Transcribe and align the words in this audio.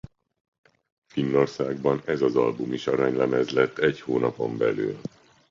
Finnországban 1.05 2.01
ez 2.05 2.21
az 2.21 2.35
album 2.35 2.73
is 2.73 2.87
aranylemez 2.87 3.49
lett 3.49 3.77
egy 3.77 4.01
hónapon 4.01 4.57
belül. 4.57 4.99